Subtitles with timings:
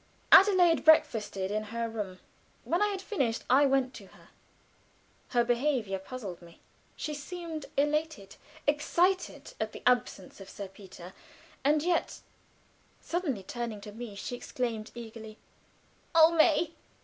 [0.31, 2.17] Adelaide breakfasted in her room.
[2.63, 4.29] When I had finished I went to her.
[5.29, 6.59] Her behavior puzzled me.
[6.95, 8.35] She seemed elated,
[8.65, 11.13] excited, at the absence of Sir Peter,
[11.63, 12.21] and yet,
[12.99, 15.37] suddenly turning to me, she exclaimed, eagerly:
[16.15, 16.71] "Oh, May!